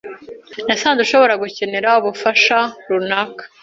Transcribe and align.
Nasanze 0.67 0.99
ushobora 1.03 1.33
gukenera 1.43 1.89
ubufasha 1.99 2.57
runaka. 2.89 3.43